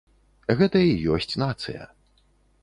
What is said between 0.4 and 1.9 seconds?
Гэта і ёсць нацыя.